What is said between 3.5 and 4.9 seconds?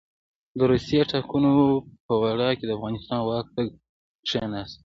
ته کښېناست.